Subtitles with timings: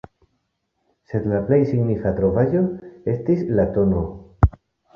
[1.11, 2.65] Sed la plej signifa trovaĵo
[3.15, 3.97] estis la tn.